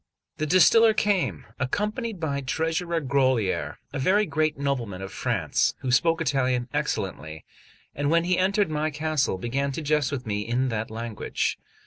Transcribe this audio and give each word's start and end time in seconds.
The 0.37 0.47
distiller 0.47 0.95
came, 0.95 1.45
accompanied 1.59 2.19
by 2.19 2.41
Treasurer 2.41 3.01
Grolier, 3.01 3.77
a 3.93 3.99
very 3.99 4.25
great 4.25 4.57
nobleman 4.57 4.99
of 5.03 5.11
France, 5.13 5.75
who 5.81 5.91
spoke 5.91 6.19
Italian 6.21 6.67
excellently, 6.73 7.45
and 7.93 8.09
when 8.09 8.23
he 8.23 8.35
entered 8.39 8.71
my 8.71 8.89
castle, 8.89 9.37
began 9.37 9.71
to 9.73 9.81
jest 9.83 10.11
with 10.11 10.25
me 10.25 10.41
in 10.41 10.69
that 10.69 10.89
language. 10.89 11.59